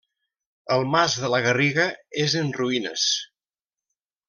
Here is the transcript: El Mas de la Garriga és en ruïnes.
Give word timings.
El 0.75 0.85
Mas 0.93 1.17
de 1.25 1.29
la 1.33 1.41
Garriga 1.49 1.85
és 2.25 2.37
en 2.41 2.51
ruïnes. 2.59 3.05